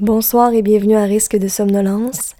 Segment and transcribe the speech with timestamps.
[0.00, 2.34] Bonsoir et bienvenue à Risque de somnolence.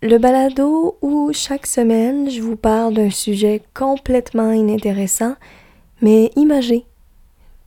[0.00, 5.34] Le balado où chaque semaine je vous parle d'un sujet complètement inintéressant,
[6.00, 6.86] mais imagé,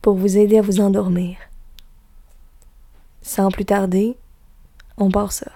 [0.00, 1.36] pour vous aider à vous endormir.
[3.20, 4.16] Sans plus tarder,
[4.96, 5.52] on part ça.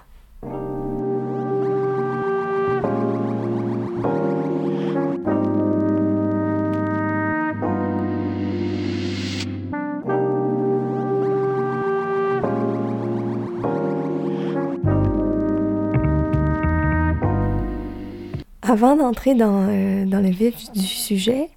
[18.71, 21.49] Avant d'entrer dans, euh, dans le vif du sujet,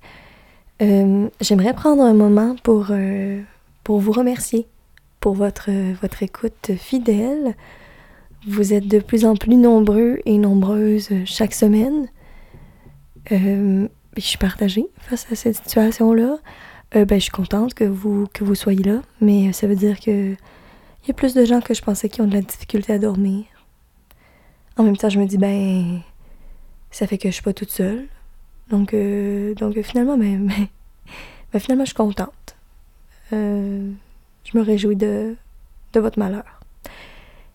[0.82, 3.40] euh, j'aimerais prendre un moment pour, euh,
[3.84, 4.66] pour vous remercier
[5.20, 5.70] pour votre,
[6.02, 7.54] votre écoute fidèle.
[8.48, 12.08] Vous êtes de plus en plus nombreux et nombreuses chaque semaine.
[13.30, 13.86] je
[14.18, 16.38] suis partagée face à cette situation-là.
[16.94, 20.32] ben, je suis contente que vous, que vous soyez là, mais ça veut dire que
[20.32, 22.98] il y a plus de gens que je pensais qui ont de la difficulté à
[22.98, 23.44] dormir.
[24.76, 26.00] En même temps, je me dis, ben,
[26.94, 28.06] ça fait que je suis pas toute seule.
[28.70, 30.66] Donc, euh, donc finalement, ben, ben,
[31.52, 32.56] ben, finalement, je suis contente.
[33.32, 33.90] Euh,
[34.44, 35.34] je me réjouis de,
[35.92, 36.60] de votre malheur.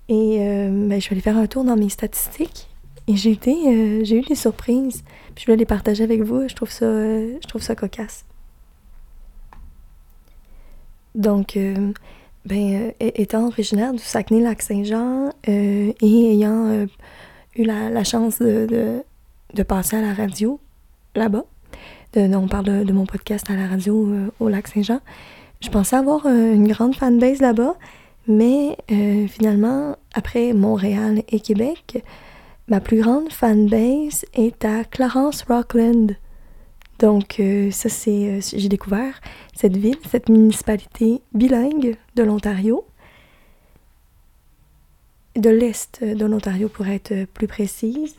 [0.10, 2.68] Et euh, ben, je vais aller faire un tour dans mes statistiques.
[3.08, 3.40] Et j'ai
[4.04, 5.04] j'ai eu des surprises.
[5.36, 6.48] Puis je vais les partager avec vous.
[6.50, 8.26] Je trouve ça, je trouve ça cocasse.
[11.16, 11.58] Donc,
[12.46, 16.86] ben, étant originaire du Saguenay-Lac-Saint-Jean et ayant
[17.56, 19.04] eu la, chance de
[19.64, 20.60] passer à la radio
[21.16, 21.46] là-bas.
[22.16, 25.02] on parle de, mon podcast à la radio euh, au lac Saint-Jean.
[25.62, 27.76] Je pensais avoir euh, une grande fanbase là-bas,
[28.28, 32.04] mais euh, finalement, après Montréal et Québec,
[32.68, 36.16] ma plus grande fanbase est à Clarence Rockland.
[37.00, 37.42] Donc,
[37.72, 38.42] ça, c'est.
[38.42, 39.22] j'ai découvert
[39.56, 42.86] cette ville, cette municipalité bilingue de l'Ontario,
[45.38, 48.18] de l'Est de l'Ontario pour être plus précise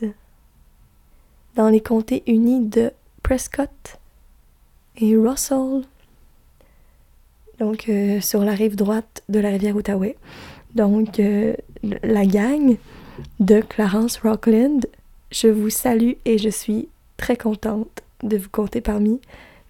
[1.55, 2.91] dans les comtés unis de
[3.23, 3.99] Prescott
[4.97, 5.83] et Russell,
[7.59, 10.17] donc euh, sur la rive droite de la rivière Outaouais.
[10.73, 11.53] Donc, euh,
[11.83, 12.77] la gang
[13.39, 14.85] de Clarence Rockland,
[15.31, 19.19] je vous salue et je suis très contente de vous compter parmi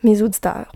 [0.03, 0.71] mes auditeurs.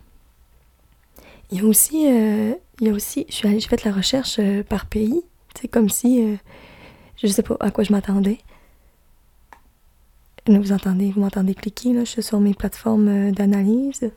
[1.51, 3.91] Il y a aussi, euh, il y a aussi, je suis allée, j'ai fait la
[3.91, 5.23] recherche par pays,
[5.59, 6.37] c'est comme si,
[7.15, 8.39] je ne sais pas à quoi je m'attendais.
[10.47, 14.11] Vous entendez, vous m'entendez cliquer, là, je suis sur mes plateformes euh, d'analyse.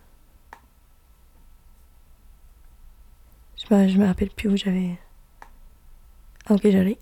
[3.57, 4.99] Je me, me rappelle plus où j'avais.
[6.47, 6.99] Ah, ok, j'allais.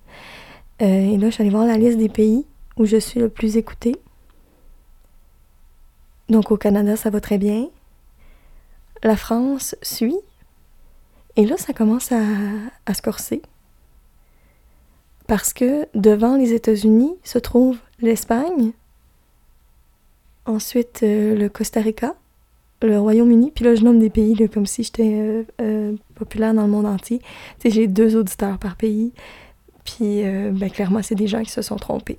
[0.81, 3.29] Euh, et là, je suis allée voir la liste des pays où je suis le
[3.29, 3.97] plus écoutée.
[6.29, 7.69] Donc au Canada, ça va très bien.
[9.03, 10.19] La France suit.
[11.35, 12.23] Et là, ça commence à,
[12.87, 13.43] à se corser.
[15.27, 18.73] Parce que devant les États-Unis se trouve l'Espagne,
[20.47, 22.15] Ensuite, euh, le Costa Rica,
[22.81, 23.51] le Royaume-Uni.
[23.53, 26.87] Puis là, je nomme des pays comme si j'étais euh, euh, populaire dans le monde
[26.87, 27.19] entier.
[27.59, 29.13] Tu sais, j'ai deux auditeurs par pays.
[29.85, 32.19] Puis, ben, clairement, c'est des gens qui se sont trompés.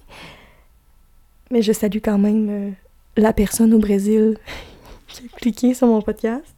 [1.52, 2.76] Mais je salue quand même
[3.18, 4.38] la personne au Brésil
[5.08, 6.56] qui a cliqué sur mon podcast.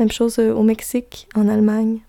[0.00, 2.00] Même chose au Mexique, en Allemagne.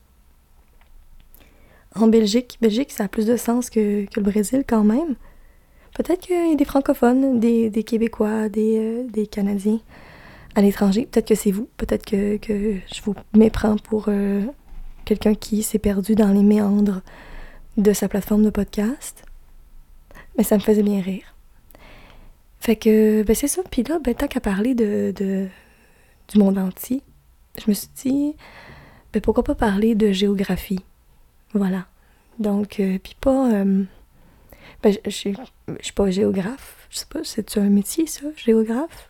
[1.93, 5.15] En Belgique, Belgique, ça a plus de sens que, que le Brésil quand même.
[5.93, 9.79] Peut-être qu'il y a des francophones, des, Québécois, des, euh, Canadiens
[10.55, 11.07] à l'étranger.
[11.09, 11.67] Peut-être que c'est vous.
[11.77, 14.43] Peut-être que, je vous méprends pour euh,
[15.05, 17.01] quelqu'un qui s'est perdu dans les méandres
[17.77, 19.23] de sa plateforme de podcast.
[20.37, 21.35] Mais ça me faisait bien rire.
[22.59, 23.61] Fait que, ben c'est ça.
[23.69, 27.01] Puis là, ben, tant qu'à parler de, du monde entier,
[27.57, 28.35] je me suis dit,
[29.11, 30.79] ben pourquoi pas parler de géographie?
[31.53, 31.87] Voilà.
[32.39, 33.65] Donc, euh, puis pas...
[34.83, 35.11] Ben, je, je,
[35.81, 36.87] suis pas géographe.
[36.89, 39.09] Je sais pas, c'est un métier, ça, géographe?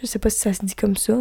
[0.00, 1.20] Je sais pas si ça se dit comme ça.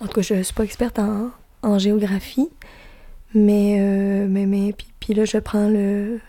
[0.00, 1.30] En tout cas, je suis pas experte en,
[1.62, 2.50] en géographie.
[3.34, 6.20] Mais, euh, mais, mais puis, là, je prends le,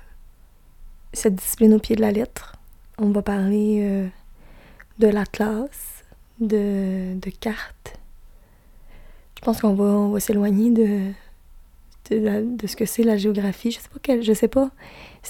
[1.14, 2.56] cette discipline au pied de la lettre.
[2.98, 4.08] On va parler euh,
[5.00, 6.04] de l'atlas,
[6.40, 8.00] de, de cartes.
[9.38, 11.12] Je pense qu'on va, on va s'éloigner de,
[12.12, 13.72] de, ce que c'est la géographie.
[13.72, 14.72] Je sais pas je sais pas.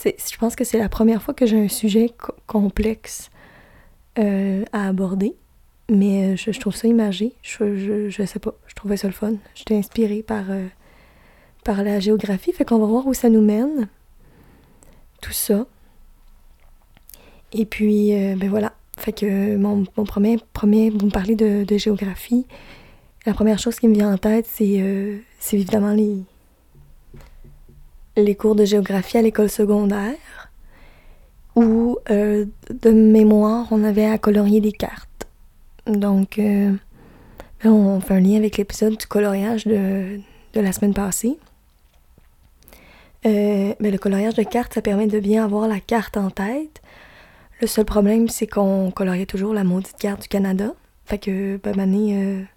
[0.03, 2.11] Je pense que c'est la première fois que j'ai un sujet
[2.47, 3.29] complexe
[4.17, 5.35] euh, à aborder.
[5.89, 7.33] Mais euh, je, trouve ça imagé.
[7.41, 8.53] Je, je, sais pas.
[8.67, 9.33] Je trouvais ça le fun.
[9.53, 10.65] J'étais inspirée par, euh,
[11.63, 12.51] par la géographie.
[12.51, 13.87] Fait qu'on va voir où ça nous mène.
[15.21, 15.67] Tout ça.
[17.53, 18.73] Et puis, ben voilà.
[18.97, 22.45] Fait que mon, mon, premier, premier, vous me parlez de, géographie.
[23.25, 26.23] La première chose qui me vient en tête, c'est, c'est évidemment les,
[28.17, 30.51] les cours de géographie à l'école secondaire
[31.55, 35.27] où, euh, de mémoire, on avait à colorier des cartes.
[35.87, 36.73] Donc, euh,
[37.63, 40.19] on fait un lien avec l'épisode du coloriage de,
[40.53, 41.37] la semaine passée.
[43.25, 46.81] Euh, mais le coloriage de cartes, ça permet de bien avoir la carte en tête.
[47.61, 50.73] Le seul problème, c'est qu'on coloriait toujours la maudite carte du Canada.
[51.05, 52.47] Fait que, ben,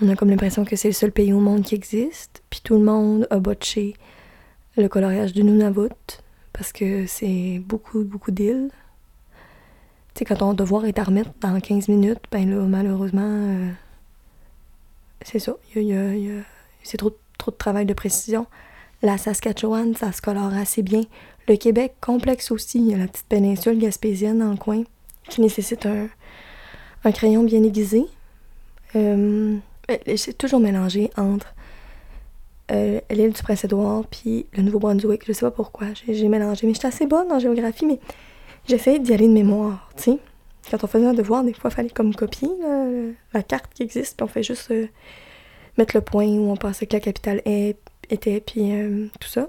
[0.00, 2.42] on a comme l'impression que c'est le seul pays au monde qui existe.
[2.48, 3.94] Puis tout le monde a botché
[4.78, 6.22] le coloriage du Nunavut
[6.52, 8.70] parce que c'est beaucoup, beaucoup d'îles.
[10.14, 13.70] Tu sais, quand ton devoir est à remettre dans 15 minutes, ben là, malheureusement, euh,
[15.22, 15.56] c'est ça.
[16.82, 18.46] c'est trop, trop de travail de précision.
[19.02, 21.02] La Saskatchewan, ça se colore assez bien.
[21.46, 22.78] Le Québec, complexe aussi.
[22.78, 24.82] Il y a la petite péninsule gaspésienne dans le coin
[25.28, 26.08] qui nécessite un,
[27.04, 28.04] un crayon bien aiguisé.
[28.96, 29.56] Euh,
[30.16, 31.54] c'est toujours mélangé entre
[32.70, 35.24] euh, l'île du Prince-Édouard puis le Nouveau-Brunswick.
[35.26, 36.66] Je sais pas pourquoi, j'ai mélangé.
[36.66, 37.98] Mais j'étais assez bonne en géographie, mais
[38.66, 40.12] j'essayais d'y aller de mémoire, tu.
[40.70, 42.50] Quand on faisait un devoir, des fois, il fallait comme copier
[43.32, 44.86] la carte qui existe, puis on fait juste euh,
[45.78, 49.48] mettre le point où on pensait que la capitale était, puis euh, tout ça.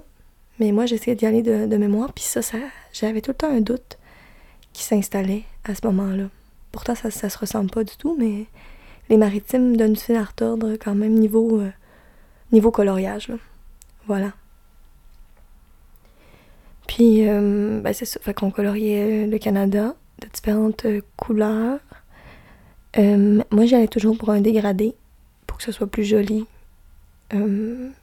[0.58, 2.58] Mais moi, j'essayais d'y aller de, mémoire, puis ça, ça
[2.92, 3.98] j'avais tout le temps un doute
[4.72, 6.24] qui s'installait à ce moment-là.
[6.72, 8.46] Pourtant, ça, ça se ressemble pas du tout, mais
[9.10, 11.60] les maritimes donnent du fil à retordre quand même niveau
[12.52, 13.28] niveau coloriage.
[14.06, 14.32] Voilà.
[16.90, 18.18] Puis, euh, ben c'est ça.
[18.20, 21.78] Fait qu'on coloriait le Canada de différentes euh, couleurs.
[22.98, 24.96] Euh, moi, j'allais toujours pour un dégradé,
[25.46, 26.46] pour que ce soit plus joli.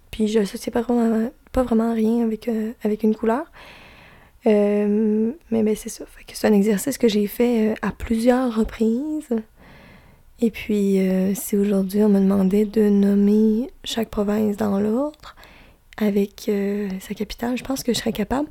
[0.09, 2.50] puis, je sais pas vraiment, pas vraiment rien avec,
[2.83, 3.51] avec une couleur.
[4.45, 6.05] mais ben, c'est ça.
[6.05, 9.27] Fait c'est un exercice que j'ai fait à plusieurs reprises.
[10.39, 15.36] Et puis, euh, si aujourd'hui on me demandait de nommer chaque province dans l'ordre
[15.98, 18.48] avec euh, sa capitale, je pense que je serais capable.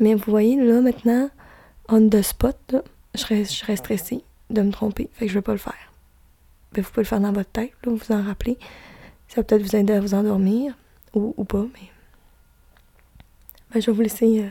[0.00, 1.30] Mais vous voyez, là, maintenant,
[1.88, 2.76] on the spot,
[3.14, 5.08] je, serais, je serais stressée de me tromper.
[5.14, 5.92] Fait que je vais pas le faire.
[6.72, 8.58] Ben, vous pouvez le faire dans votre tête, là, vous en rappelez.
[9.28, 10.74] Ça va peut-être vous aider à vous endormir,
[11.14, 11.88] ou, pas, mais.
[13.72, 14.44] Ben, je vais vous laisser.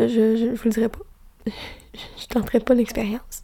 [0.00, 1.00] Euh, je, je, vous le dirai pas.
[1.46, 3.42] je tenterai pas l'expérience.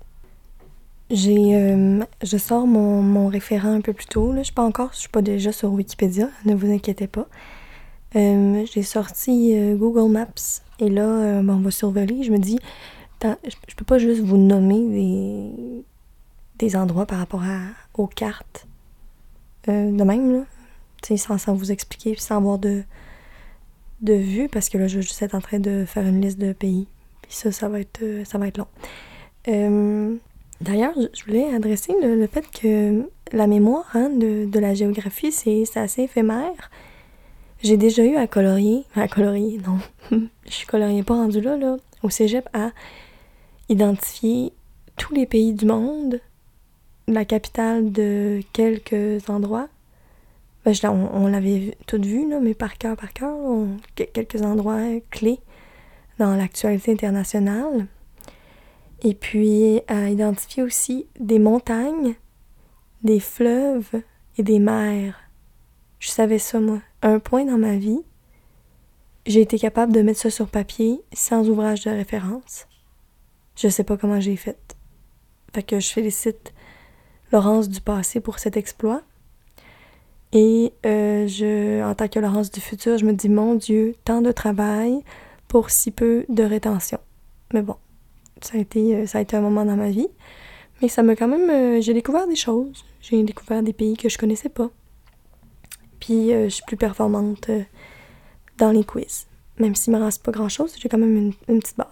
[1.11, 4.32] J'ai, euh, je sors mon, mon, référent un peu plus tôt.
[4.32, 4.38] Là.
[4.38, 7.29] Je suis pas encore, je suis pas déjà sur Wikipédia, ne vous inquiétez pas.
[8.17, 12.23] Euh, j'ai sorti euh, Google Maps et là, bon, on va survoler.
[12.25, 12.58] Je me dis,
[13.23, 15.85] je peux pas juste vous nommer des,
[16.58, 17.61] des endroits par rapport à,
[17.94, 18.67] aux cartes
[19.69, 20.44] de même, là.
[21.17, 22.82] Sans, sans vous expliquer, sans avoir de,
[24.00, 26.38] de vue, parce que là, je vais juste être en train de faire une liste
[26.38, 26.88] de pays.
[27.23, 28.67] Puis ça, ça va être, ça va être long.
[30.61, 36.03] D'ailleurs, je voulais adresser le, fait que la mémoire hein, de, la géographie, c'est assez
[36.03, 36.70] éphémère.
[37.62, 39.79] J'ai déjà eu à colorier, à colorier, non,
[40.47, 42.70] je suis colorier pas rendu là, là, au cégep, à
[43.69, 44.53] identifier
[44.97, 46.20] tous les pays du monde,
[47.09, 49.69] la capitale de quelques endroits.
[50.64, 53.37] Ben, on, l'avait tout vu, là, mais par cœur, par cœur,
[53.94, 55.38] quelques endroits clés
[56.19, 57.87] dans l'actualité internationale.
[59.03, 62.15] Et puis à identifier aussi des montagnes,
[63.03, 64.03] des fleuves
[64.39, 65.21] et des mers.
[65.99, 66.81] Je savais ça, moi.
[67.03, 68.03] Un point dans ma vie,
[69.26, 72.67] j'ai été capable de mettre ça sur papier sans ouvrage de référence.
[73.57, 74.76] Je sais pas comment j'ai fait.
[75.55, 76.53] Fait que je félicite
[77.33, 79.03] Laurence du passé pour cet exploit.
[80.33, 84.21] Et euh, je, en tant que Laurence du futur, je me dis, mon Dieu, tant
[84.21, 85.03] de travail
[85.49, 86.99] pour si peu de rétention.
[87.55, 87.76] Mais bon,
[88.40, 90.09] ça a été, euh, ça a été un moment dans ma vie.
[90.83, 91.49] Mais ça m'a quand même.
[91.49, 92.85] Euh, j'ai découvert des choses.
[93.00, 94.71] J'ai découvert des pays que je connaissais pas.
[96.00, 97.50] Puis euh, je suis plus performante
[98.59, 99.26] dans les quiz.
[99.59, 101.88] Même s'il me reste pas grand chose, j'ai quand même une, petite base.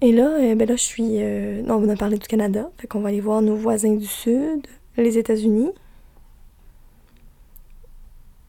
[0.00, 1.18] Et là, ben là, je suis.
[1.62, 2.70] non, on a parlé du Canada.
[2.78, 4.66] Fait qu'on va aller voir nos voisins du Sud,
[4.96, 5.70] les États-Unis.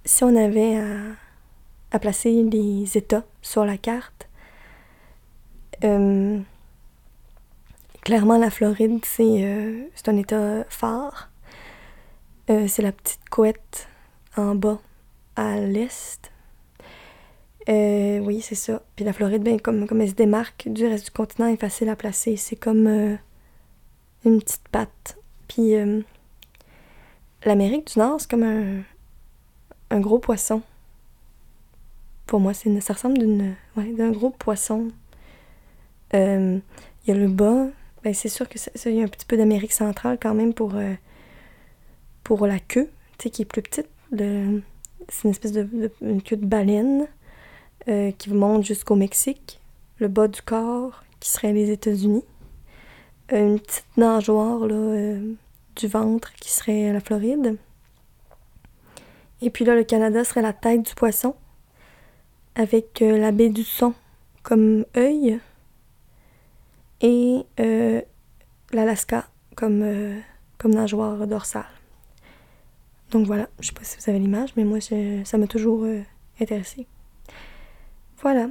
[0.05, 0.79] Si on avait
[1.91, 4.29] à placer les États sur la carte,
[5.83, 6.39] euh,
[8.01, 11.29] clairement, la Floride, c'est euh, un état phare.
[12.49, 13.87] Euh, c'est la petite couette
[14.37, 14.79] en bas,
[15.35, 16.31] à l'est.
[17.67, 18.81] oui, c'est ça.
[18.95, 21.89] Puis la Floride, ben, comme, comme elle se démarque du reste du continent, est facile
[21.89, 22.37] à placer.
[22.37, 23.17] C'est comme
[24.23, 25.17] une petite patte.
[25.47, 25.73] Puis
[27.43, 28.83] l'Amérique du Nord, c'est comme
[29.89, 30.61] un, gros poisson.
[32.27, 34.89] Pour moi, ça ressemble d'une, ouais, d'un gros poisson
[36.13, 36.59] euh,
[37.05, 37.67] il y a le bas.
[38.03, 40.75] Ben, c'est sûr que il y a un petit peu d'Amérique centrale quand même pour,
[40.75, 40.93] euh,
[42.23, 43.89] pour la queue, qui est plus petite.
[44.11, 45.91] C'est une espèce de,
[46.23, 47.07] queue de baleine
[47.87, 49.59] euh, qui monte jusqu'au Mexique.
[49.99, 52.23] Le bas du corps, qui serait les États-Unis.
[53.31, 55.33] Euh, une petite nageoire là, euh,
[55.75, 57.57] du ventre, qui serait la Floride.
[59.41, 61.35] Et puis là, le Canada serait la tête du poisson,
[62.55, 63.93] avec la baie du son
[64.43, 65.39] comme œil.
[67.05, 67.45] Et
[68.71, 69.85] l'Alaska comme,
[70.57, 71.65] comme nageoire dorsale.
[73.11, 76.01] Donc voilà, je sais pas si vous avez l'image, mais moi, ça m'a toujours euh,
[76.41, 76.87] intéressé.
[78.21, 78.49] Voilà.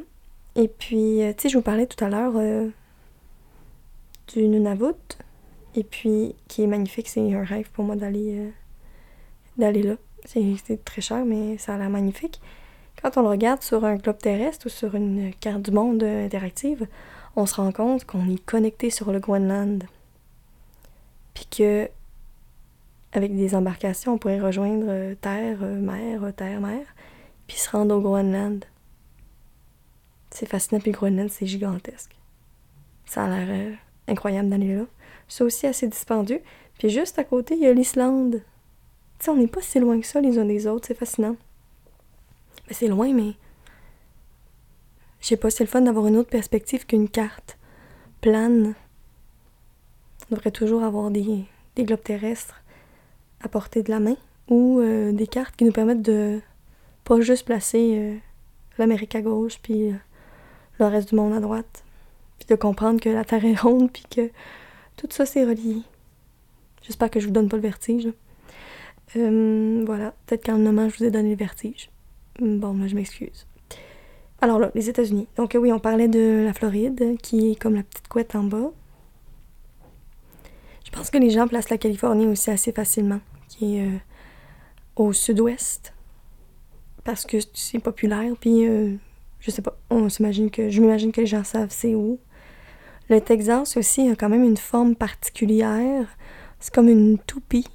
[0.56, 2.68] Et puis, euh, tu sais, je vous parlais tout à l'heure euh,
[4.32, 5.18] du Nunavut,
[5.75, 8.52] et puis qui est magnifique, c'est un rêve pour moi d'aller
[9.58, 9.96] d'aller là.
[10.25, 12.40] C'est très cher, mais ça a l'air magnifique.
[13.02, 16.87] Quand on le regarde sur un globe terrestre ou sur une carte du monde interactive,
[17.37, 19.85] on se rend compte qu'on est connecté sur le Groenland.
[21.35, 21.88] Puis que
[23.14, 26.85] avec des embarcations, on pourrait rejoindre euh, terre, euh, mer, euh, terre, mer,
[27.47, 28.64] puis se rendre au Groenland.
[30.31, 32.17] C'est fascinant, puis le Groenland, c'est gigantesque.
[33.07, 34.85] Ça a l'air incroyable d'aller là.
[35.29, 36.41] C'est aussi assez dispendieux.
[36.79, 38.43] Puis juste à côté, il y a l'Islande.
[39.19, 41.37] Tu sais, on n'est pas si loin que ça les uns des autres, c'est fascinant.
[42.67, 43.35] Mais c'est loin, mais.
[45.25, 47.57] Je sais pas, c'est le fun d'avoir une autre perspective qu'une carte
[48.21, 48.75] plane.
[50.31, 51.47] On devrait toujours avoir des,
[51.78, 52.62] globes terrestres
[53.40, 54.19] à portée de la main
[54.50, 56.43] ou euh, des cartes qui nous permettent de
[57.04, 58.16] pas juste placer euh,
[58.76, 59.95] l'Amérique à gauche puis euh,
[60.78, 61.85] le reste du monde à droite.
[62.38, 64.31] Puis de comprendre que la Terre est ronde puis que
[64.99, 65.81] tout ça c'est relié.
[66.83, 68.12] J'espère que je vous donne pas le vertige.
[69.14, 71.88] voilà, peut-être qu'en nommant je vous ai donné le vertige.
[72.40, 73.47] Bon, moi je m'excuse.
[74.45, 75.27] Alors là, les États-Unis.
[75.39, 78.73] Donc oui, on parlait de la Floride, qui est comme la petite couette en bas.
[80.85, 83.97] Je pense que les gens placent la Californie aussi assez facilement qui est euh,
[84.97, 85.95] au sud-ouest
[87.05, 88.35] parce que c'est populaire.
[88.39, 88.93] Puis, euh,
[89.41, 92.19] je sais pas, on s'imagine que, je m'imagine que les gens savent c'est où.
[93.09, 96.07] Le Texas aussi a quand même une forme particulière.
[96.61, 97.67] C'est comme une toupie.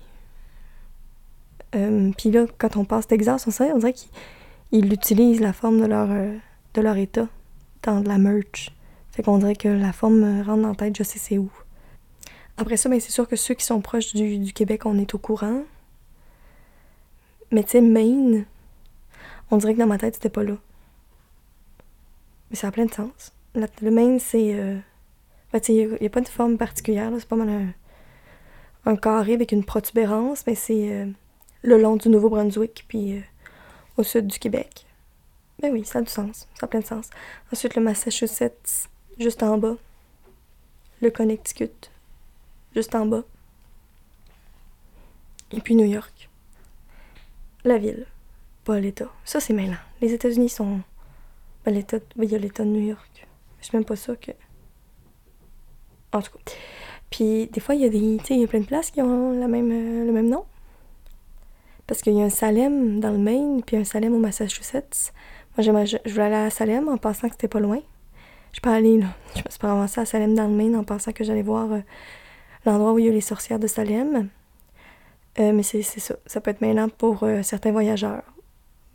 [1.73, 5.81] Euh, puis là, quand on passe Texas, on, sait, on dirait qu'ils utilisent la forme
[5.81, 6.09] de leur,
[6.81, 7.27] leur état
[7.83, 8.71] dans de la merch.
[9.11, 11.51] Fait qu'on dirait que la forme rentre dans la tête, je sais c'est où.
[12.57, 15.17] Après ça, ben, c'est sûr que ceux qui sont proches du, Québec, on est au
[15.17, 15.63] courant.
[17.51, 18.45] Mais tu sais, Maine,
[19.49, 20.55] on dirait que dans ma tête, c'était pas là.
[22.49, 23.33] Mais ça a plein de sens.
[23.55, 24.53] le Maine, c'est.
[24.53, 24.77] Euh...
[25.51, 27.73] Ben, il n'y a, pas de forme particulière, c'est pas mal
[28.85, 31.05] un, carré avec une protubérance, mais c'est euh,
[31.63, 33.21] le long du Nouveau-Brunswick, puis euh,
[33.97, 34.85] au sud du Québec.
[35.61, 37.09] Ben oui, ça a du sens, ça a plein de sens.
[37.51, 38.89] Ensuite, le Massachusetts,
[39.19, 39.75] juste en bas.
[41.01, 41.91] Le Connecticut,
[42.75, 43.23] juste en bas.
[45.51, 46.29] Et puis New York.
[47.63, 48.05] La ville,
[48.63, 49.11] pas l'État.
[49.25, 49.77] Ça, c'est mêlant.
[50.01, 50.81] Les États-Unis sont.
[51.65, 51.97] Ben, l'État.
[52.17, 53.27] Il y a l'État de New York.
[53.59, 54.31] Je sais même pas ça que.
[56.13, 56.53] En tout cas.
[57.09, 58.17] Puis des fois, il y a des.
[58.19, 60.29] Tu sais, il y a plein de places qui ont la même, euh, le même
[60.29, 60.45] nom.
[61.87, 65.11] Parce qu'il y a un Salem dans le Maine, puis un Salem au Massachusetts.
[65.61, 65.71] Je,
[66.09, 67.79] voulais aller à Salem en pensant que c'était pas loin.
[68.53, 69.07] Je peux aller, là.
[69.35, 71.71] Je me suis pas avancée à Salem dans le Maine en pensant que j'allais voir
[71.71, 71.79] euh,
[72.65, 74.29] l'endroit où il y a les sorcières de Salem.
[75.39, 76.15] Euh, mais c'est ça.
[76.25, 78.23] Ça peut être mêlant pour euh, certains voyageurs.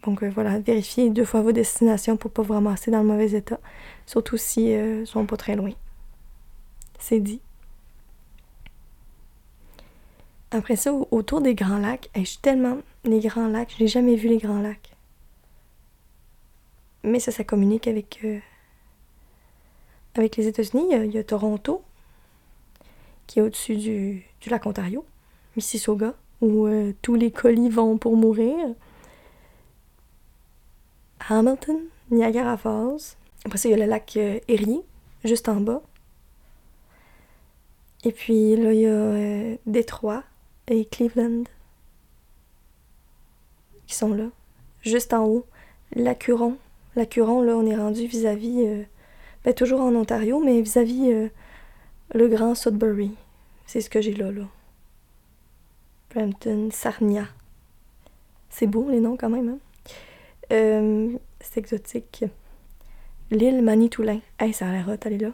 [0.05, 3.59] Donc voilà, vérifiez deux fois vos destinations pour pas vous ramasser dans le mauvais état.
[4.05, 5.71] Surtout si ne sont pas très loin.
[6.99, 7.41] C'est dit.
[10.51, 12.79] Après ça, autour des Grands Lacs, je suis tellement.
[13.05, 14.94] Les Grands Lacs, je n'ai jamais vu les Grands Lacs.
[17.05, 18.27] Mais ça, ça communique avec.
[20.17, 20.87] avec les États-Unis.
[20.91, 21.83] Il y a Toronto,
[23.27, 25.05] qui est au-dessus du, lac Ontario,
[25.57, 28.57] Mississauga, où euh, tous les colis vont pour mourir.
[31.29, 31.79] Hamilton,
[32.11, 33.17] Niagara Falls.
[33.45, 34.83] Après ça, il y a le lac euh, Erie,
[35.25, 35.83] juste en bas.
[38.05, 40.23] Et puis là, il y a euh, Détroit
[40.69, 41.45] et Cleveland
[43.87, 44.27] qui sont là.
[44.83, 45.47] Juste en haut,
[45.95, 46.59] Lacuron.
[46.97, 48.87] Lacuron, là, on est rendu vis-à-vis,
[49.45, 51.29] ben, toujours en Ontario, mais vis-à-vis
[52.15, 53.13] le Grand Sudbury.
[53.67, 54.45] C'est ce que j'ai là, là.
[56.15, 57.27] Brampton, Sarnia.
[58.49, 59.59] C'est beau les noms quand même, hein?
[60.53, 62.25] Euh, c'est exotique.
[63.31, 64.21] L'île Manitoulin.
[64.39, 65.33] Hey, ça a l'air hot, elle est là.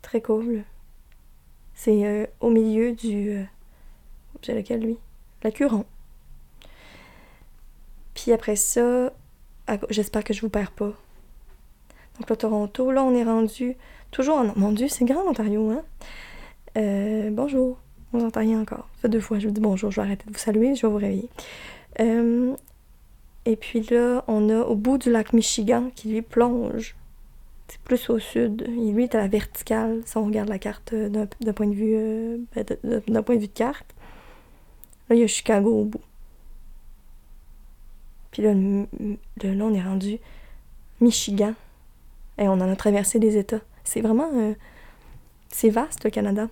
[0.00, 0.62] Très cool.
[1.74, 3.30] C'est euh, au milieu du.
[3.30, 3.44] Euh,
[4.42, 4.96] j'ai lequel lui?
[5.42, 5.84] La Curon.
[8.14, 9.12] Puis après ça,
[9.90, 10.92] j'espère que je vous perds pas.
[12.18, 13.76] Donc le Toronto, là on est rendu
[14.10, 14.52] toujours en.
[14.56, 15.82] Mon Dieu, c'est grand l'Ontario, hein?
[16.76, 17.78] Euh, bonjour.
[18.12, 18.88] On entend rien encore.
[18.96, 20.86] Ça fait deux fois, je vous dis bonjour, je vais arrêter de vous saluer, je
[20.86, 21.28] vais vous réveiller.
[22.00, 22.54] Euh,
[23.44, 26.96] et puis là, on a au bout du lac Michigan qui lui plonge.
[27.68, 28.62] C'est plus au sud.
[28.62, 31.74] Et lui est à la verticale, si on regarde la carte euh, d'un point de
[31.74, 32.64] vue ben,
[33.08, 33.94] d'un point de vue de carte.
[35.08, 36.00] Là, il y a Chicago au bout.
[38.30, 40.18] Puis là, là, on est rendu
[41.00, 41.54] Michigan.
[42.38, 43.60] Et on en a traversé des États.
[43.84, 44.30] C'est vraiment...
[45.50, 46.48] c'est vaste, le Canada.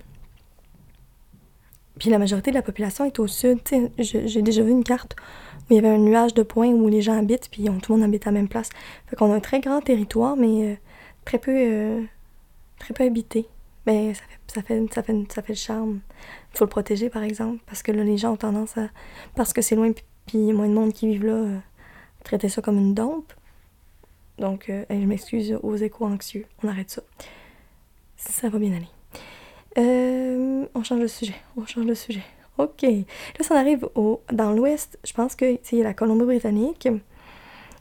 [1.99, 3.59] Puis la majorité de la population est au sud.
[3.99, 5.16] J'ai déjà vu une carte
[5.62, 7.99] où il y avait un nuage de points où les gens habitent, puis tout le
[7.99, 8.68] monde habite à la même place.
[9.06, 10.75] Fait qu'on a un très grand territoire, mais euh,
[11.25, 12.02] très peu euh,
[12.78, 13.47] très peu habité.
[13.87, 16.00] Mais ça fait, ça fait, ça fait, ça fait le charme.
[16.52, 18.88] Il faut le protéger, par exemple, parce que là, les gens ont tendance à...
[19.35, 19.92] Parce que c'est loin,
[20.26, 21.61] puis il moins de monde qui vivent là,
[22.33, 23.33] euh, ça comme une dompe.
[24.38, 26.45] Donc, je m'excuse aux échos anxieux.
[26.62, 27.02] On arrête ça.
[28.16, 28.88] Ça va bien aller.
[29.78, 31.35] Euh, on change de sujet.
[31.56, 32.23] On change de sujet.
[32.59, 32.83] OK.
[32.83, 34.99] Là, ça arrive au, dans l'ouest.
[35.04, 36.88] Je pense que il y a la Colombie-Britannique.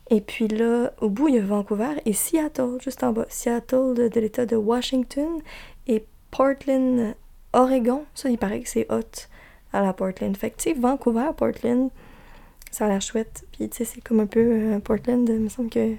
[0.09, 3.25] Et puis là, au bout, il y a Vancouver et Seattle, juste en bas.
[3.29, 5.41] Seattle de, l'état de Washington
[5.87, 7.15] et Portland,
[7.53, 8.05] Oregon.
[8.13, 9.27] Ça, il paraît que c'est hot
[9.73, 10.35] à la Portland.
[10.37, 11.89] Fait que, Vancouver, Portland,
[12.75, 13.45] ça a l'air chouette.
[13.53, 15.27] Puis, tu sais, c'est comme un peu euh, Portland.
[15.29, 15.95] Il me semble que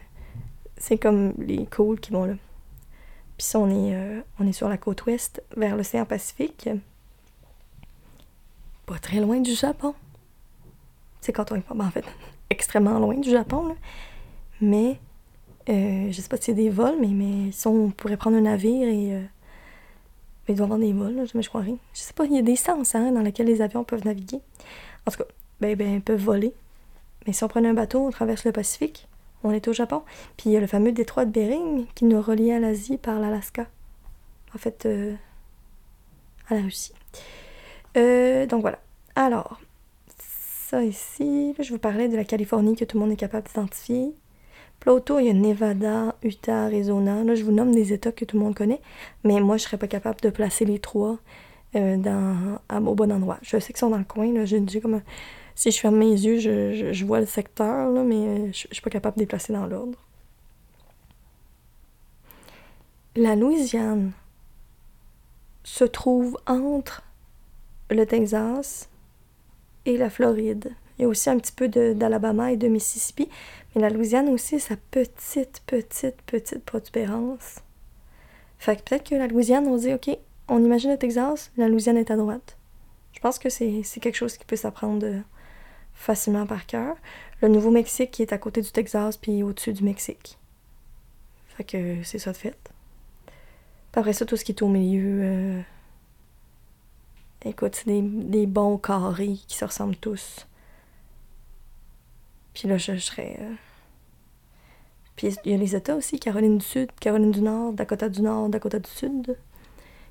[0.77, 2.35] c'est comme les cools qui vont là.
[3.39, 6.69] Puis on est, euh, on est sur la côte ouest, vers l'océan Pacifique.
[8.85, 9.95] Pas très loin du Japon.
[11.23, 12.05] C'est quand on est pas, ben, en fait,
[12.51, 13.75] extrêmement loin du Japon, là.
[14.61, 14.99] Mais,
[15.69, 18.43] euh, je sais pas y a des vols, mais, mais si on pourrait prendre un
[18.43, 19.15] navire et...
[19.15, 19.23] Euh,
[20.49, 21.77] il doit y avoir des vols, là, je, je crois rien.
[21.93, 24.41] Je sais pas, il y a des sens hein, dans lesquels les avions peuvent naviguer.
[25.05, 25.25] En tout cas,
[25.61, 26.55] ben, ben, ils peuvent voler.
[27.27, 29.09] Mais si on prenait un bateau, on traverse le Pacifique,
[29.45, 30.03] on est au Japon.
[30.37, 33.21] Puis il y a le fameux détroit de Bering qui nous relie à l'Asie par
[33.21, 33.67] l'Alaska.
[34.55, 35.15] En fait, euh,
[36.49, 36.93] à la Russie.
[37.97, 38.79] Euh, donc voilà.
[39.15, 39.61] Alors,
[40.69, 44.15] ça ici, je vous parlais de la Californie que tout le monde est capable d'identifier.
[44.87, 47.25] Autour, il y a Nevada, Utah, Arizona.
[47.25, 48.81] Là, je vous nomme des États que tout le monde connaît,
[49.25, 51.19] mais moi, je serais pas capable de placer les trois
[51.75, 53.39] euh, dans, au bon endroit.
[53.43, 54.33] Je sais qu'ils sont dans le coin.
[54.33, 54.45] Là.
[54.45, 55.03] J'ai comme un
[55.57, 58.91] si je ferme mes yeux, je, vois le secteur, là, mais je, ne suis pas
[58.91, 59.99] capable de déplacer dans l'ordre.
[63.17, 64.13] La Louisiane
[65.65, 67.03] se trouve entre
[67.91, 68.91] le Texas
[69.87, 70.73] et la Floride.
[70.99, 73.29] Il y a aussi un petit peu d'Alabama et de Mississippi,
[73.75, 77.61] mais la Louisiane aussi, sa petite, petite, petite protubérance.
[78.59, 80.11] Fait que peut-être que la Louisiane, on dit, OK,
[80.49, 82.59] on imagine le Texas, la Louisiane est à droite.
[83.13, 85.07] Je pense que c'est quelque chose qui peut s'apprendre
[85.97, 86.97] facilement par cœur.
[87.43, 90.39] Le Nouveau-Mexique qui est à côté du Texas puis au-dessus du Mexique.
[91.49, 92.57] Fait que c'est ça de fait.
[93.93, 95.21] Puis après ça, tout ce qui est au milieu.
[95.23, 95.61] Euh,
[97.45, 100.47] écoute, c'est des, bons carrés qui se ressemblent tous.
[102.55, 103.39] Puis là, je, serais.
[103.41, 103.55] Euh,
[105.17, 108.23] puis il y a les États aussi, Caroline du Sud, Caroline du Nord, Dakota du
[108.23, 109.37] Nord, Dakota du Sud.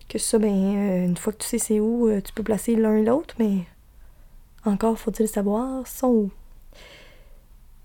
[0.10, 2.98] Que ça, ben, euh, une fois que tu sais c'est où, tu peux placer l'un
[2.98, 3.66] et l'autre, mais
[4.66, 6.30] encore faut-il savoir, sont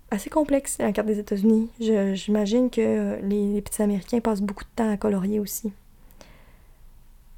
[0.09, 1.69] assez complexes, la carte des États-Unis.
[1.79, 5.71] J'imagine que les, petits Américains passent beaucoup de temps à colorier aussi.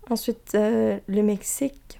[0.09, 1.99] Ensuite, euh, le Mexique.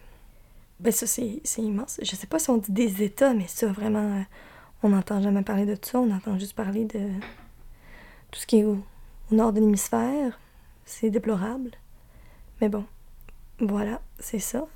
[0.80, 2.00] Ben ça, c'est immense.
[2.02, 4.22] Je sais pas si on dit des États, mais ça, vraiment, euh,
[4.82, 6.00] on n'entend jamais parler de ça.
[6.00, 7.08] On entend juste parler de
[8.32, 8.78] tout ce qui est au
[9.32, 10.40] nord de l'hémisphère.
[10.86, 11.72] C'est déplorable.
[12.60, 12.84] Mais bon,
[13.60, 14.68] voilà, c'est ça.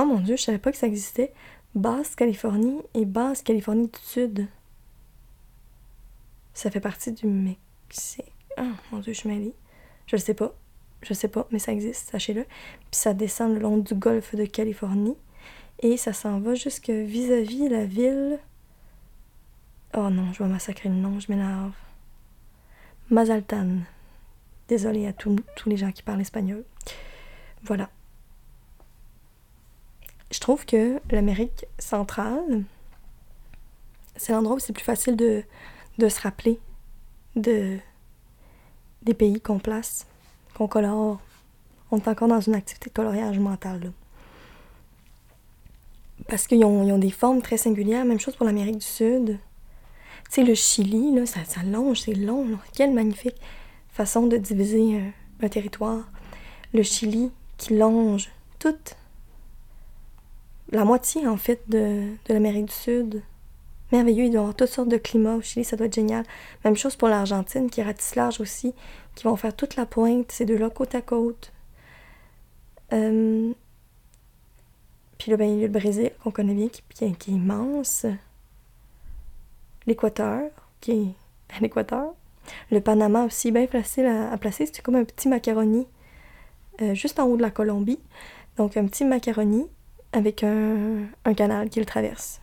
[0.00, 1.32] Oh mon dieu, je savais pas que ça existait.
[1.74, 4.46] Basse-Californie et Basse-Californie du Sud.
[6.54, 8.32] Ça fait partie du Mexique.
[8.58, 9.54] Oh mon dieu, je suis.
[10.06, 10.54] Je le sais pas.
[11.02, 12.44] Je sais pas, mais ça existe, sachez-le.
[12.44, 15.16] Puis ça descend le long du golfe de Californie.
[15.80, 18.38] Et ça s'en va jusque vis-à-vis la ville.
[19.96, 21.74] Oh non, je vais massacrer le nom, je m'énerve.
[23.10, 23.78] Mazaltan.
[24.68, 25.34] Désolée à tous
[25.66, 26.64] les gens qui parlent espagnol.
[27.64, 27.90] Voilà
[30.38, 32.62] je trouve que l'Amérique centrale,
[34.14, 35.42] c'est l'endroit où c'est plus facile de,
[35.98, 36.60] se rappeler
[37.34, 37.76] de,
[39.02, 40.06] des pays qu'on place,
[40.54, 41.18] qu'on colore.
[41.90, 43.90] On est encore dans une activité de coloriage mental.
[46.28, 48.04] Parce qu'ils ont, des formes très singulières.
[48.04, 49.40] Même chose pour l'Amérique du Sud.
[50.26, 52.46] Tu sais, le Chili, là, ça, longe, c'est long.
[52.76, 53.40] Quelle magnifique
[53.88, 55.10] façon de diviser euh,
[55.42, 56.08] un territoire.
[56.72, 58.94] Le Chili qui longe toute
[60.70, 63.22] la moitié, en fait, de, l'Amérique du Sud.
[63.90, 66.24] Merveilleux, il doit y avoir toutes sortes de climats au Chili, ça doit être génial.
[66.64, 68.74] Même chose pour l'Argentine, qui ratisse large aussi,
[69.14, 71.52] qui vont faire toute la pointe, ces deux-là, côte à côte.
[72.92, 73.52] Euh,
[75.18, 78.04] Puis là, ben, le Brésil, qu'on connaît bien, qui, est immense.
[79.86, 80.50] L'Équateur,
[80.80, 82.12] qui est l'Équateur.
[82.70, 84.66] Le Panama aussi, bien facile à, placer.
[84.66, 85.86] C'est comme un petit macaroni
[86.82, 88.00] euh, juste en haut de la Colombie.
[88.58, 89.66] Donc, un petit macaroni
[90.12, 92.40] avec un, canal qui le traverse.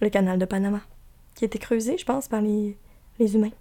[0.00, 0.80] Le canal de Panama,
[1.34, 2.76] qui a été creusé, je pense, par les,
[3.18, 3.52] humains.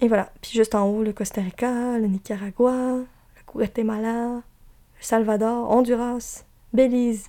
[0.00, 0.32] Et voilà.
[0.40, 3.06] Puis juste en haut, le Costa Rica, le Nicaragua, le
[3.46, 7.28] Guatemala, le Salvador, Honduras, Belize.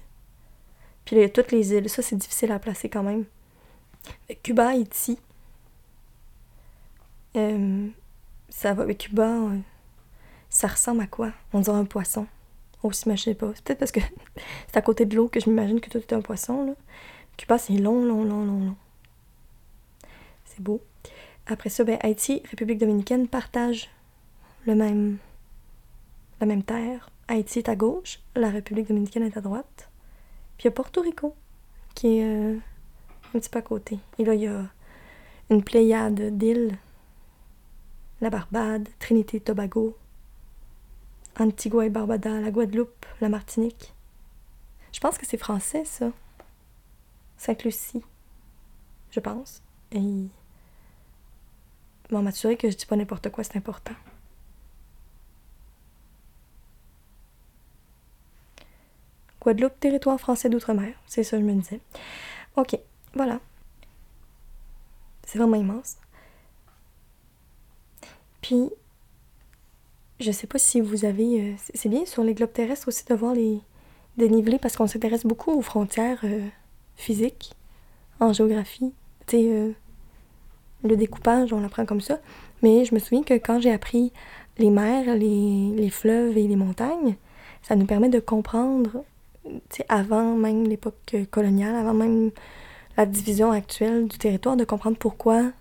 [1.04, 1.90] Puis il y a toutes les îles.
[1.90, 3.26] Ça, c'est difficile à placer quand même.
[4.44, 5.20] Cuba, Haïti.
[7.36, 7.88] Euh,
[8.50, 8.92] ça va.
[8.94, 9.58] Cuba, euh,
[10.50, 11.32] ça ressemble à quoi?
[11.54, 12.28] On dirait un poisson.
[12.90, 13.52] Je sais pas.
[13.54, 14.00] C'est peut-être parce que
[14.68, 16.66] c'est à côté de l'eau que je m'imagine que tout est un poisson.
[16.66, 16.74] Là.
[17.38, 18.76] Cuba, c'est long, long, long, long, long.
[20.46, 20.82] C'est beau.
[21.48, 23.90] Après ça, ben, Haïti, République dominicaine partagent
[24.66, 25.18] le même,
[26.40, 27.10] la même terre.
[27.28, 29.90] Haïti est à gauche, la République dominicaine est à droite.
[30.58, 31.36] Puis il y a Porto Rico,
[31.96, 32.58] qui est euh,
[33.34, 34.00] un petit peu à côté.
[34.20, 34.66] Et là, il y a
[35.50, 36.78] une pléiade d'îles.
[38.20, 39.98] La Barbade, Trinité Tobago,
[41.40, 43.94] Antigua et Barbada, la Guadeloupe, la Martinique.
[44.92, 46.12] Je pense que c'est français, ça.
[47.38, 48.04] Sainte-Lucie,
[49.12, 49.62] je pense.
[49.92, 50.28] Et
[52.12, 53.94] Bon, m'assurer que je dis pas n'importe quoi, c'est important.
[59.40, 60.94] Guadeloupe, territoire français d'outre-mer.
[61.08, 61.80] C'est ça, je me disais.
[62.58, 62.78] OK,
[63.14, 63.40] voilà.
[65.26, 65.96] C'est vraiment immense.
[68.42, 68.70] Puis,
[70.22, 71.42] je sais pas si vous avez.
[71.42, 73.60] Euh, c'est bien sur les globes terrestres aussi de voir les
[74.18, 76.48] dénivelés parce qu'on s'intéresse beaucoup aux frontières euh,
[76.96, 77.54] physiques
[78.20, 78.94] en géographie.
[79.28, 79.72] Tu euh,
[80.84, 82.20] le découpage, on l'apprend comme ça.
[82.62, 84.14] Mais je me souviens que quand j'ai appris
[84.58, 87.16] les mers, les, les, fleuves et les montagnes,
[87.64, 89.04] ça nous permet de comprendre,
[89.90, 92.32] avant même l'époque coloniale, avant même
[92.98, 95.52] la division actuelle du territoire, de comprendre pourquoi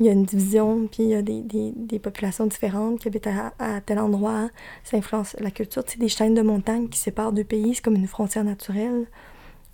[0.00, 3.08] il y a une division, puis il y a des, des, des populations différentes qui
[3.08, 4.50] habitent à, tel endroit,
[4.82, 5.84] ça influence la culture.
[5.86, 9.06] C'est des chaînes de montagnes qui séparent deux pays, c'est comme une frontière naturelle,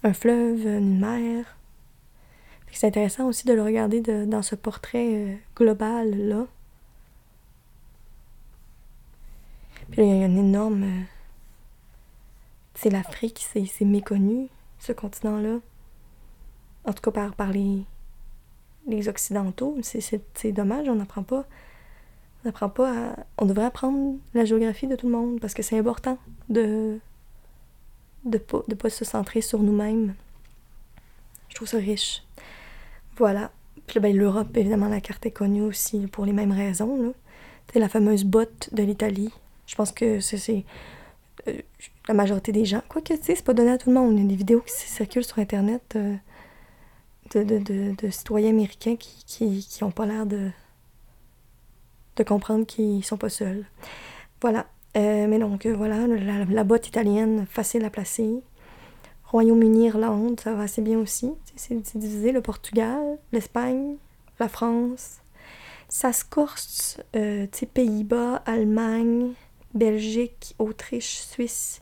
[0.03, 1.57] un fleuve, une mer.
[2.73, 6.47] C'est intéressant aussi de le regarder dans ce portrait euh, global-là.
[9.91, 10.85] Puis il y a une énorme.
[10.85, 11.03] Euh,
[12.75, 15.59] c'est l'Afrique, c'est méconnu, ce continent-là.
[16.85, 17.85] En tout cas, par, par les,
[18.87, 19.77] les Occidentaux.
[19.83, 21.45] C'est dommage, on n'apprend pas.
[22.43, 23.17] On n'apprend pas à...
[23.39, 26.99] On devrait apprendre la géographie de tout le monde parce que c'est important de
[28.25, 30.15] de pas, de pas se centrer sur nous-mêmes.
[31.49, 32.23] Je trouve ça riche.
[33.17, 33.51] Voilà.
[33.87, 37.15] Puis ben, l'Europe, évidemment, la carte est connue aussi pour les mêmes raisons.
[37.73, 39.33] C'est la fameuse botte de l'Italie.
[39.67, 40.65] Je pense que c'est
[41.49, 41.61] euh,
[42.09, 42.83] la majorité des gens.
[42.89, 44.15] Quoique, tu sais, c'est pas donné à tout le monde.
[44.15, 46.15] Il y a des vidéos qui circulent sur Internet euh,
[47.31, 50.51] de, de, de, citoyens américains qui, qui, qui pas l'air de,
[52.17, 53.65] de comprendre qu'ils sont pas seuls.
[54.41, 54.67] Voilà.
[54.97, 58.43] Euh, mais donc, voilà, la, botte italienne, facile à placer.
[59.25, 61.33] Royaume-Uni, Irlande, ça va assez bien aussi.
[61.55, 63.01] C'est divisé, le Portugal,
[63.33, 63.97] l'Espagne,
[64.41, 65.19] la France.
[65.89, 69.33] Ça se corse, euh, tu sais, Pays-Bas, Allemagne,
[69.75, 71.81] Belgique, Autriche, Suisse.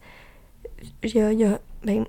[1.02, 2.04] Il y a ben,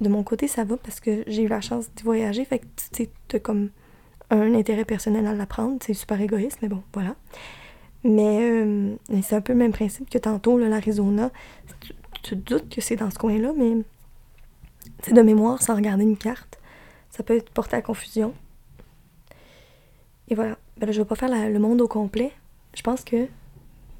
[0.00, 2.44] de mon côté, ça va parce que j'ai eu la chance de voyager.
[2.44, 3.70] Fait que, tu sais, comme
[4.30, 5.78] un intérêt personnel à l'apprendre.
[5.84, 7.16] C'est super égoïste, mais bon, voilà.
[8.04, 11.30] Mais euh, c'est un peu le même principe que tantôt, l'Arizona.
[11.80, 13.76] Tu, tu, te doutes que c'est dans ce coin-là, mais
[15.02, 16.58] c'est de mémoire sans regarder une carte.
[17.10, 18.32] Ça peut être porté à confusion.
[20.28, 20.56] Et voilà.
[20.78, 22.32] Ben là, je vais pas faire le monde au complet.
[22.74, 23.26] Je pense que,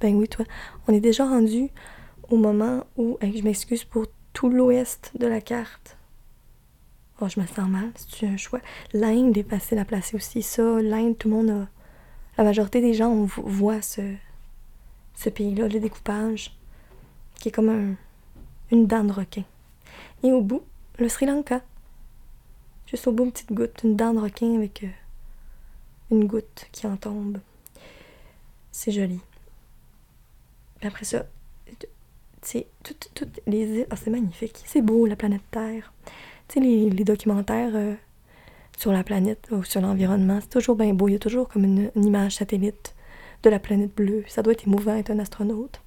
[0.00, 0.44] ben oui, toi,
[0.88, 1.68] on est déjà rendu
[2.30, 5.96] au moment où, je m'excuse pour tout l'ouest de la carte.
[7.20, 8.60] Oh, je me sens mal, c'est un choix.
[8.94, 10.42] L'Inde est facile à placer aussi.
[10.42, 11.68] Ça, l'Inde, tout le monde a.
[12.38, 14.00] La majorité des gens on voit ce,
[15.28, 16.56] pays-là, le découpage,
[17.34, 17.94] qui est comme un,
[18.70, 19.44] une dent de requin.
[20.22, 20.62] Et au bout,
[20.98, 21.60] le Sri Lanka.
[22.86, 24.88] Juste au bout, une petite goutte, une dent de requin avec euh,
[26.10, 27.38] une goutte qui en tombe.
[28.72, 29.20] C'est joli.
[30.78, 31.26] Puis après ça,
[32.42, 33.86] c'est toutes, les.
[33.90, 34.62] Ah, c'est magnifique.
[34.64, 35.92] C'est beau, la planète Terre.
[36.48, 37.94] Tu les, documentaires euh,
[38.76, 41.08] sur la planète ou sur l'environnement, c'est toujours bien beau.
[41.08, 42.94] Il y a toujours comme une, image satellite
[43.42, 44.24] de la planète bleue.
[44.26, 45.80] Ça doit être émouvant être un astronaute.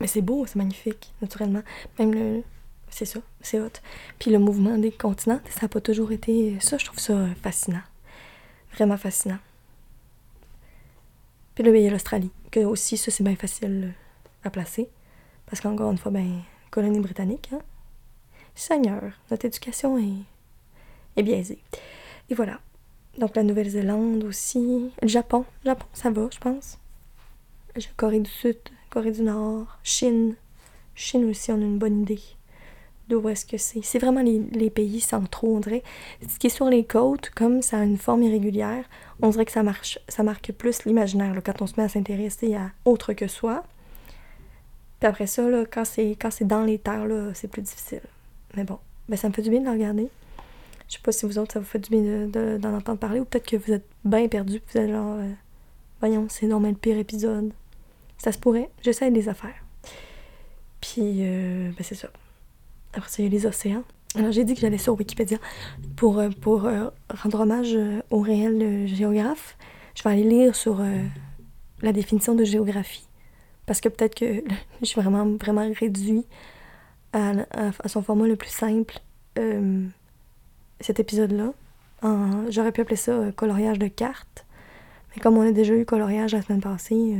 [0.00, 1.62] Mais c'est beau, c'est magnifique, naturellement.
[1.98, 2.42] Même le,
[2.90, 3.70] c'est ça, c'est hot.
[4.18, 7.82] Puis le mouvement des continents, ça n'a pas toujours été ça, je trouve ça fascinant.
[8.74, 9.38] Vraiment fascinant.
[11.54, 13.92] Puis là, ben, il y a l'Australie, que aussi, ça, c'est bien facile
[14.44, 14.88] à placer.
[15.52, 17.60] Parce qu'encore une fois, ben, colonie britannique, hein.
[18.54, 20.24] Seigneur, notre éducation est,
[21.14, 21.58] est biaisée.
[22.30, 22.58] Et voilà.
[23.18, 24.90] Donc la Nouvelle-Zélande aussi.
[25.02, 25.44] Le Japon.
[25.64, 26.78] Le Japon, ça va, je pense.
[27.98, 28.56] Corée du Sud,
[28.88, 30.36] Corée du Nord, Chine.
[30.94, 32.22] Chine aussi, on a une bonne idée
[33.10, 33.82] d'où est-ce que c'est.
[33.82, 35.82] C'est vraiment les, pays centraux, on dirait.
[36.26, 38.86] Ce qui est sur les côtes, comme ça a une forme irrégulière,
[39.20, 42.54] on dirait que ça, marche, ça marque plus l'imaginaire quand on se met à s'intéresser
[42.54, 43.64] à autre que soi.
[45.02, 48.02] Puis après ça, là, quand c'est dans les terres, c'est plus difficile.
[48.56, 50.06] Mais bon, ben, ça me fait du bien de le regarder.
[50.86, 53.18] Je sais pas si vous autres, ça vous fait du bien d'en de, entendre parler,
[53.18, 55.28] ou peut-être que vous êtes bien perdu, vous êtes genre, euh,
[55.98, 57.50] voyons, c'est normal le pire épisode.
[58.16, 59.64] Ça se pourrait, j'essaie des affaires.
[60.80, 62.08] Puis, euh, ben c'est ça.
[62.92, 63.82] Après ça, il y a les océans.
[64.14, 65.38] Alors, j'ai dit que j'allais sur Wikipédia
[65.96, 67.76] pour, euh, pour euh, rendre hommage
[68.10, 69.56] au réel géographe.
[69.96, 70.80] Je vais aller lire sur
[71.80, 73.08] la définition de géographie.
[73.72, 74.44] Parce que peut-être que
[74.82, 76.26] je suis vraiment, vraiment réduit
[77.14, 77.32] à,
[77.86, 78.98] son format le plus simple,
[80.78, 81.54] cet épisode-là.
[82.50, 84.44] J'aurais pu appeler ça coloriage de cartes.
[85.14, 87.16] Mais comme on a déjà eu coloriage la semaine passée,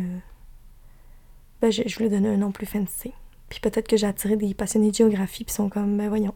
[1.63, 3.15] ben, je, voulais donner un nom plus fancy.
[3.49, 6.35] Puis peut-être que j'ai attiré des passionnés de géographie, puis sont comme, ben voyons.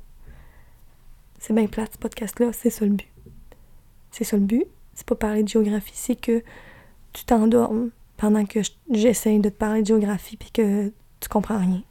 [1.41, 3.13] C'est bien plate, ce podcast-là, c'est ça le but.
[4.13, 4.65] C'est ça le but.
[4.95, 6.43] C'est pas parler de géographie, c'est que
[7.13, 11.83] tu t'endormes pendant que j'essaie de te parler de géographie, puis que tu comprends rien.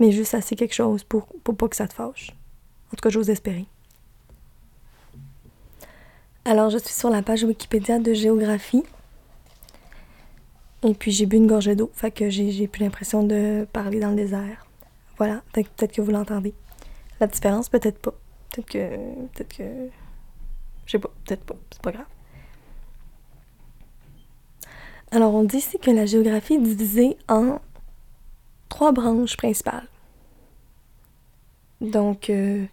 [0.00, 2.30] Mais juste assez quelque chose pour, pour pas que ça te fâche.
[2.88, 3.66] En tout cas, j'ose espérer.
[6.44, 8.84] Alors, je suis sur la page Wikipédia de géographie.
[10.82, 14.10] Et puis j'ai bu une gorgée d'eau, fait que j'ai plus l'impression de parler dans
[14.10, 14.66] le désert.
[15.16, 16.52] Voilà, peut-être que vous l'entendez.
[17.20, 18.12] La différence, peut-être pas.
[18.50, 18.96] Peut-être que.
[19.28, 19.62] Peut-être que.
[20.84, 22.06] Je sais pas, peut-être pas, c'est pas grave.
[25.14, 27.60] Alors, on dit ici que la géographie est divisée en
[28.68, 29.86] trois branches principales.
[31.80, 32.64] Donc, euh,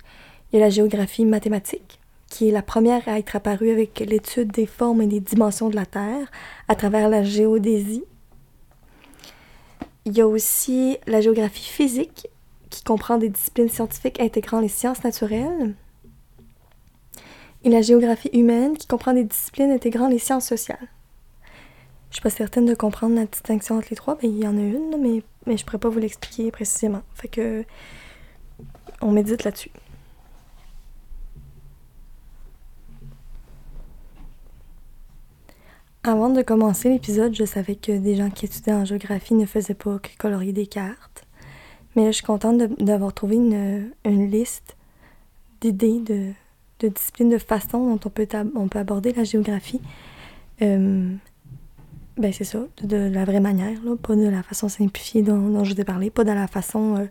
[0.51, 1.99] il y a la géographie mathématique,
[2.29, 5.75] qui est la première à être apparue avec l'étude des formes et des dimensions de
[5.75, 6.31] la Terre
[6.67, 8.05] à travers la géodésie.
[10.05, 12.27] Il y a aussi la géographie physique,
[12.71, 15.75] qui comprend des disciplines scientifiques intégrant les sciences naturelles.
[17.63, 20.89] Et la géographie humaine, qui comprend des disciplines intégrant les sciences sociales.
[22.11, 24.57] Je suis pas certaine de comprendre la distinction entre les trois, mais il y en
[24.57, 27.01] a une, mais, mais je pourrais pas vous l'expliquer précisément.
[27.15, 27.63] Fait que
[29.01, 29.71] on médite là-dessus.
[36.03, 39.73] Avant de commencer l'épisode, je savais que des gens qui étudiaient en géographie ne faisaient
[39.73, 41.25] pas que colorier des cartes.
[41.95, 44.75] Mais je suis contente d'avoir trouvé une, liste
[45.61, 49.79] d'idées, de, disciplines, de façons dont on peut, on peut aborder la géographie.
[50.61, 51.15] Euh,
[52.17, 55.73] ben c'est ça, de, la vraie manière, là, pas de la façon simplifiée dont, je
[55.73, 57.05] vous ai parlé, pas de la façon euh,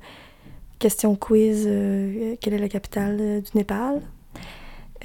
[0.79, 4.03] question quiz, euh, quelle est la capitale du Népal,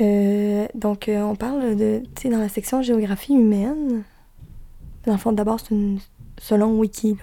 [0.01, 4.03] euh, donc, euh, on parle de, tu sais, dans la section géographie humaine,
[5.05, 5.99] dans le fond, d'abord, c'est une,
[6.38, 7.17] selon Wiki,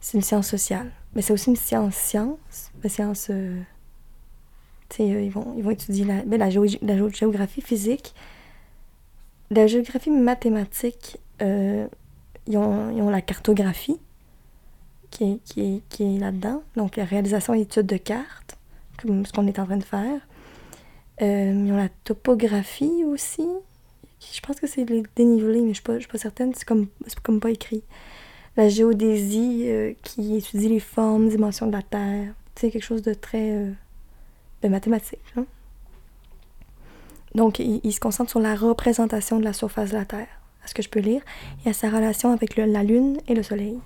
[0.00, 0.92] c'est une science sociale.
[1.14, 3.60] Mais c'est aussi une science science, la science, euh,
[4.98, 8.14] ils, vont, ils vont étudier la, ben, la, géographie physique.
[9.50, 13.98] La géographie mathématique, ils ont, ont, la cartographie
[15.10, 16.62] qui est, qui est, qui est là-dedans.
[16.76, 18.56] Donc, la réalisation et étude de cartes,
[19.00, 20.20] comme ce qu'on est en train de faire.
[21.20, 23.46] Euh, ils ont la topographie aussi.
[24.34, 26.52] Je pense que c'est les dénivelés, mais je ne suis, suis pas certaine.
[26.54, 26.86] C'est comme,
[27.22, 27.82] comme pas écrit.
[28.56, 32.34] La géodésie euh, qui étudie les formes, dimensions de la Terre.
[32.54, 33.70] C'est quelque chose de très euh,
[34.62, 35.20] de mathématique.
[35.36, 35.44] Hein.
[37.34, 40.74] Donc, il, se concentre sur la représentation de la surface de la Terre, à ce
[40.74, 41.22] que je peux lire,
[41.64, 43.78] et à sa relation avec la Lune et le Soleil.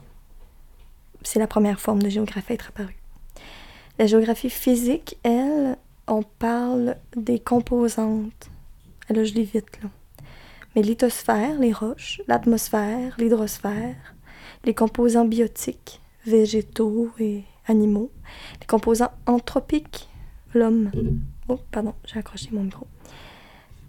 [1.22, 2.96] C'est la première forme de géographie à être apparue.
[3.98, 8.50] La géographie physique, elle, on parle des composantes.
[9.08, 9.88] Là, je lis vite, là.
[10.74, 14.14] Mais lithosphère, les roches, l'atmosphère, l'hydrosphère,
[14.64, 18.10] les composants biotiques, végétaux et animaux,
[18.60, 20.08] les composants anthropiques,
[20.52, 20.90] l'homme.
[21.48, 22.86] Oh, pardon, j'ai accroché mon micro.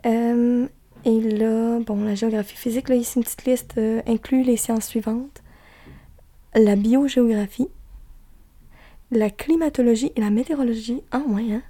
[0.05, 0.67] Euh,
[1.05, 4.87] et là, bon, la géographie physique, là, ici, une petite liste euh, inclut les sciences
[4.87, 5.43] suivantes.
[6.55, 7.67] La biogéographie,
[9.11, 11.01] la climatologie et la météorologie.
[11.11, 11.61] Ah, ouais, hein?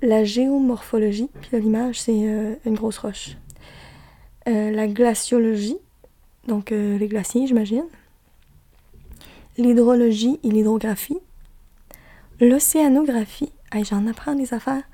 [0.00, 3.36] la géomorphologie, puis l'image, c'est euh, une grosse roche.
[4.48, 5.78] Euh, la glaciologie,
[6.46, 7.84] donc les glaciers, j'imagine.
[9.58, 11.18] L'hydrologie et l'hydrographie.
[12.40, 14.84] L'océanographie, j'en apprends des affaires.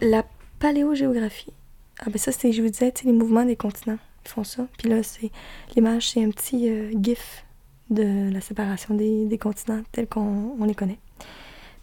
[0.00, 0.24] La
[0.64, 1.52] paléogéographie.
[2.00, 3.98] Ah ben ça, c'est, je vous disais, les mouvements des continents.
[4.24, 4.66] Ils font ça.
[4.78, 5.30] Puis là, c'est
[5.76, 6.70] l'image, c'est un petit
[7.02, 7.44] gif
[7.90, 10.98] de la séparation des, des continents tels qu'on les connaît.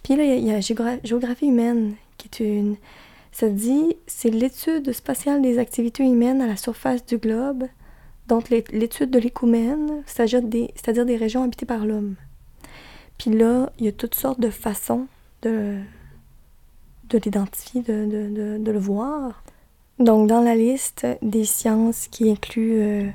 [0.02, 2.76] Puis là, il y a la géographie humaine, qui est une...
[3.32, 7.66] Ça dit, c'est l'étude spatiale des activités humaines à la surface du globe,
[8.28, 12.16] donc l'étude de l'écoumène, c'est-à-dire des régions habitées par l'homme.
[13.20, 15.06] Puis là, il y a toutes sortes de façons
[15.44, 15.78] de,
[17.12, 19.44] de l'identifier, de, le voir.
[20.00, 23.10] Donc, dans la liste des sciences qui euh,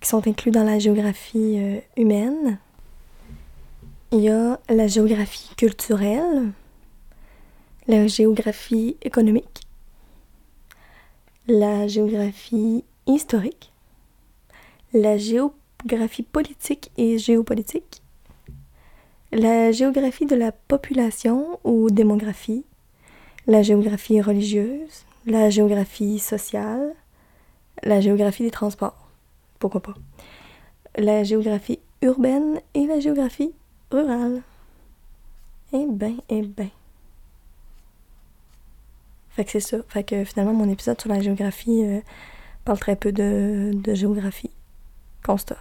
[0.00, 2.58] sont incluses dans la géographie euh, humaine,
[4.10, 6.52] il y a la géographie culturelle,
[7.86, 9.60] la géographie économique,
[11.46, 13.72] la géographie historique,
[14.92, 18.02] la géographie politique et géopolitique,
[19.32, 22.64] la géographie de la population ou démographie,
[23.46, 26.94] la géographie religieuse, la géographie sociale,
[27.82, 29.08] la géographie des transports,
[29.58, 29.94] pourquoi pas,
[30.96, 33.52] la géographie urbaine et la géographie
[33.90, 34.42] rurale.
[35.72, 36.68] Eh ben, eh ben.
[39.30, 39.78] Fait que c'est ça.
[39.88, 42.00] Fait que finalement, mon épisode sur la géographie euh,
[42.64, 44.50] parle très peu de, de géographie.
[45.24, 45.58] Constat.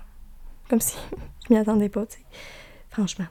[0.69, 0.97] Comme si
[1.47, 2.25] je m'y attendais pas, tu sais.
[2.91, 3.25] Franchement.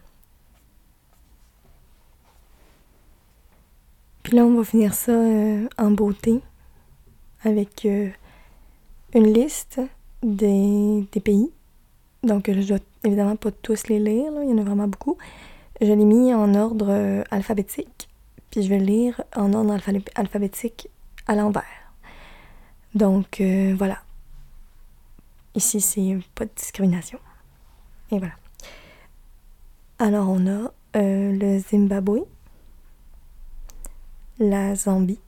[4.33, 6.40] Là, on va finir ça euh, en beauté
[7.45, 8.09] avec euh,
[9.12, 9.79] une liste
[10.23, 11.51] des, pays.
[12.23, 15.18] Donc, je dois évidemment pas tous les lire, là, il y en a vraiment beaucoup.
[15.83, 18.09] Je l'ai mis en ordre euh, alphabétique,
[18.51, 19.77] puis je vais lire en ordre
[20.14, 20.88] alphabétique
[21.27, 21.92] à l'envers.
[22.95, 23.42] Donc,
[23.77, 23.99] voilà.
[25.55, 27.18] Ici, c'est pas de discrimination.
[28.11, 28.35] Et voilà.
[29.99, 32.25] Alors, on a le Zimbabwe
[34.42, 35.20] la Zambie,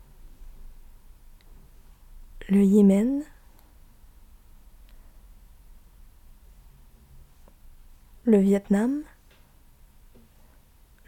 [2.49, 3.23] le Yémen,
[8.25, 9.05] le Vietnam,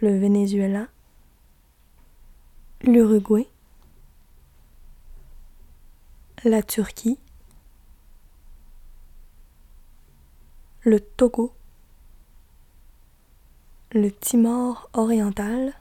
[0.00, 0.86] le Venezuela,
[2.82, 3.48] l'Uruguay,
[6.44, 7.18] la Turquie,
[10.82, 11.52] le Togo,
[13.90, 15.74] le Timor oriental,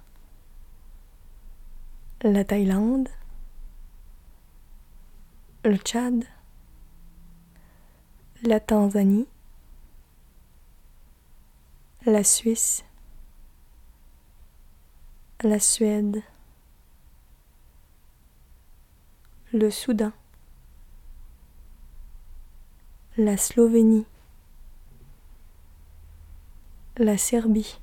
[2.23, 3.09] la Thaïlande,
[5.63, 6.23] le Tchad,
[8.43, 9.27] la Tanzanie,
[12.05, 12.83] la Suisse,
[15.43, 16.21] la Suède,
[19.53, 20.11] le Soudan,
[23.17, 24.05] la Slovénie,
[26.97, 27.79] la Serbie,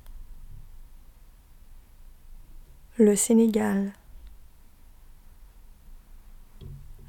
[2.97, 3.93] le Sénégal,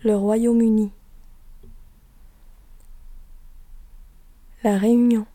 [0.05, 0.93] le Royaume-Uni,
[4.63, 5.27] la Réunion,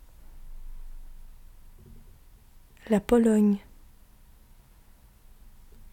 [2.92, 3.58] la Pologne,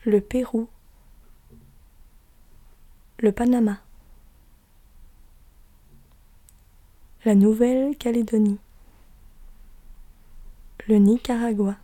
[0.04, 0.68] le Pérou,
[3.18, 3.80] le Panama,
[7.24, 8.58] la Nouvelle-Calédonie,
[10.86, 11.76] le Nicaragua,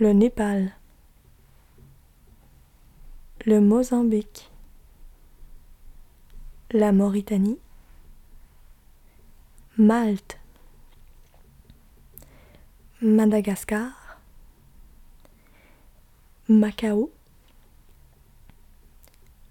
[0.00, 0.72] le Népal,
[3.46, 4.50] le Mozambique,
[6.70, 7.58] la Mauritanie,
[9.76, 10.38] Malte,
[13.02, 14.18] Madagascar,
[16.48, 17.10] Macao,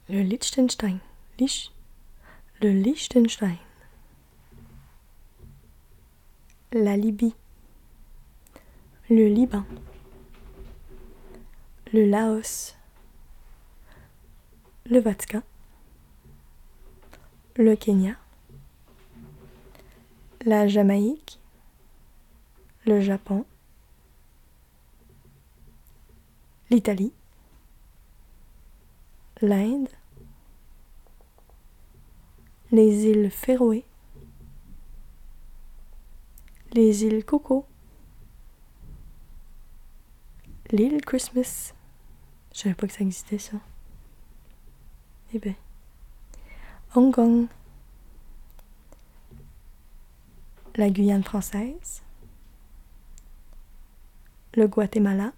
[0.09, 0.97] le Liechtenstein,
[1.37, 3.57] le Liechtenstein,
[6.71, 7.35] la Libye,
[9.09, 9.65] le Liban,
[11.91, 12.75] le Laos,
[14.85, 15.41] le Vatican,
[17.55, 18.17] le Kenya,
[20.45, 21.39] la Jamaïque,
[22.85, 23.45] le Japon,
[26.69, 27.13] l'Italie,
[29.41, 29.87] l'Inde,
[32.71, 33.85] les îles Féroé,
[36.73, 37.65] les îles Coco,
[40.71, 41.73] l'île Christmas.
[42.53, 43.57] Je savais pas que ça existait ça.
[46.95, 47.47] Hong Kong,
[50.75, 52.03] la Guyane française,
[54.53, 55.33] le Guatemala,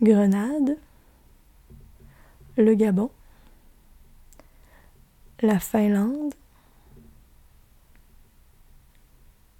[0.00, 0.78] Grenade,
[2.56, 3.10] le Gabon,
[5.40, 6.34] la Finlande,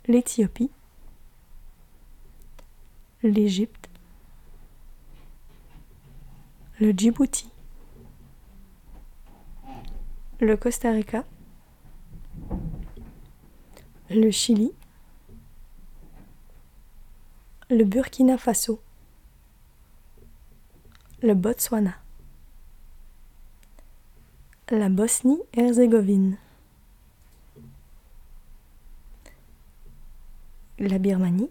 [0.07, 0.71] l'Éthiopie,
[3.23, 3.91] l'Égypte,
[6.81, 7.51] le Djibouti,
[10.41, 11.25] le Costa Rica,
[14.11, 14.71] le Chili,
[17.71, 18.83] le Burkina Faso,
[21.23, 21.95] le Botswana,
[24.71, 26.37] la Bosnie-Herzégovine,
[30.79, 31.51] la Birmanie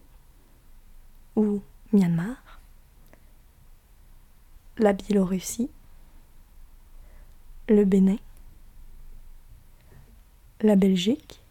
[1.36, 1.62] ou
[1.92, 2.62] Myanmar,
[4.78, 5.72] la Biélorussie,
[7.68, 8.18] le Bénin,
[10.66, 11.44] la Belgique,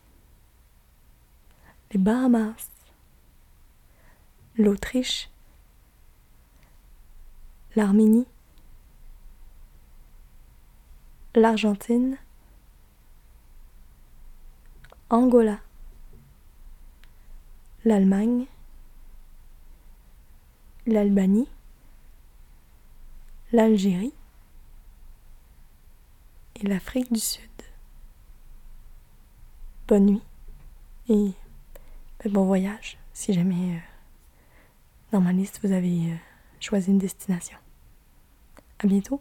[1.92, 2.68] les Bahamas,
[4.56, 5.30] l'Autriche,
[7.76, 8.26] l'Arménie,
[11.36, 12.18] l'Argentine,
[15.10, 15.60] Angola,
[17.84, 18.46] l'Allemagne,
[20.86, 21.48] l'Albanie,
[23.52, 24.12] l'Algérie
[26.56, 27.53] et l'Afrique du Sud.
[29.86, 30.22] Bonne nuit
[31.10, 31.32] et
[32.24, 33.78] ben, bon voyage si jamais euh,
[35.12, 36.16] dans ma liste vous avez euh,
[36.58, 37.58] choisi une destination.
[38.78, 39.20] À bientôt.